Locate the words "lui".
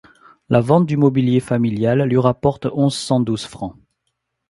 2.09-2.17